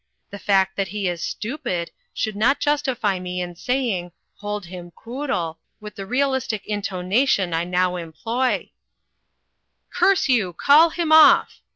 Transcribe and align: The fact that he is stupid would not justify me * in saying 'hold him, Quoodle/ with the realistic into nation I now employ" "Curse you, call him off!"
The 0.31 0.39
fact 0.39 0.77
that 0.77 0.87
he 0.87 1.07
is 1.07 1.21
stupid 1.21 1.91
would 2.25 2.35
not 2.35 2.59
justify 2.59 3.19
me 3.19 3.39
* 3.39 3.39
in 3.39 3.55
saying 3.55 4.11
'hold 4.37 4.65
him, 4.65 4.89
Quoodle/ 4.89 5.59
with 5.79 5.93
the 5.93 6.07
realistic 6.07 6.65
into 6.65 7.03
nation 7.03 7.53
I 7.53 7.65
now 7.65 7.97
employ" 7.97 8.71
"Curse 9.95 10.27
you, 10.27 10.53
call 10.53 10.89
him 10.89 11.11
off!" 11.11 11.61